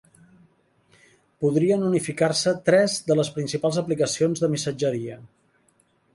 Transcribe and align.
Podrien 1.45 1.85
unificar-se 1.89 2.53
tres 2.71 2.97
de 3.11 3.19
les 3.21 3.31
principals 3.37 3.79
aplicacions 3.83 4.45
de 4.47 4.53
missatgeria 4.57 5.21